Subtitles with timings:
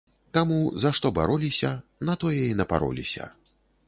[0.35, 1.71] Таму за што бароліся,
[2.09, 3.29] на тое і напароліся.